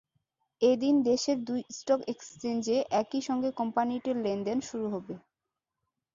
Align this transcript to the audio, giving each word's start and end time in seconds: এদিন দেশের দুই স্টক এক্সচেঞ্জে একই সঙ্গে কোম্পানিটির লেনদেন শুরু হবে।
এদিন 0.61 0.95
দেশের 1.03 1.37
দুই 1.45 1.61
স্টক 1.77 2.01
এক্সচেঞ্জে 2.07 2.77
একই 3.01 3.21
সঙ্গে 3.21 3.49
কোম্পানিটির 3.59 4.17
লেনদেন 4.25 4.57
শুরু 4.69 4.85
হবে। 4.89 5.13